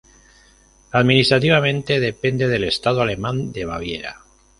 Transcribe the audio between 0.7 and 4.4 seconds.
Administrativamente depende del estado alemán de Baviera.